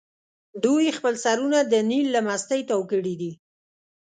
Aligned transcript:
دوی 0.63 0.95
خپل 0.97 1.13
سرونه 1.23 1.59
د 1.63 1.73
نیل 1.89 2.07
له 2.15 2.21
مستۍ 2.27 2.61
تاو 2.69 2.81
کړي 2.91 3.13
دي. 3.21 3.31